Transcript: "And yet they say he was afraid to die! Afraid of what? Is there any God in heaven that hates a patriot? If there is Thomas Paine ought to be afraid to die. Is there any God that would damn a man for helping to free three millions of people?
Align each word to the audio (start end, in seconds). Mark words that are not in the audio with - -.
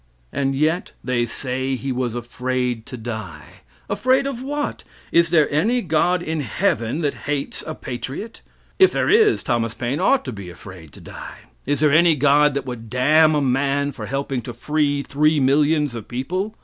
"And 0.33 0.55
yet 0.55 0.93
they 1.03 1.27
say 1.27 1.75
he 1.75 1.91
was 1.91 2.15
afraid 2.15 2.87
to 2.87 2.97
die! 2.97 3.61
Afraid 3.87 4.25
of 4.25 4.41
what? 4.41 4.83
Is 5.11 5.29
there 5.29 5.47
any 5.51 5.83
God 5.83 6.23
in 6.23 6.39
heaven 6.39 7.01
that 7.01 7.13
hates 7.29 7.63
a 7.67 7.75
patriot? 7.75 8.41
If 8.79 8.91
there 8.91 9.11
is 9.11 9.43
Thomas 9.43 9.75
Paine 9.75 9.99
ought 9.99 10.25
to 10.25 10.31
be 10.31 10.49
afraid 10.49 10.91
to 10.93 11.01
die. 11.01 11.41
Is 11.67 11.81
there 11.81 11.91
any 11.91 12.15
God 12.15 12.55
that 12.55 12.65
would 12.65 12.89
damn 12.89 13.35
a 13.35 13.41
man 13.43 13.91
for 13.91 14.07
helping 14.07 14.41
to 14.41 14.53
free 14.55 15.03
three 15.03 15.39
millions 15.39 15.93
of 15.93 16.07
people? 16.07 16.55